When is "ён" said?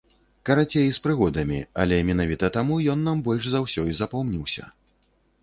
2.95-3.05